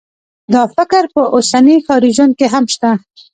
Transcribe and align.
دا 0.53 0.61
فکر 0.75 1.03
په 1.13 1.21
اوسني 1.35 1.77
ښاري 1.85 2.11
ژوند 2.17 2.33
کې 2.39 2.47
هم 2.53 2.65
شته 2.73 2.89